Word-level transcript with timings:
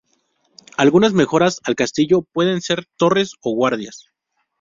Algunas 0.77 1.13
mejoras 1.13 1.59
al 1.63 1.75
castillo 1.75 2.23
pueden 2.23 2.61
ser 2.61 2.87
torres 2.97 3.33
o 3.43 3.53
guardias. 3.53 4.07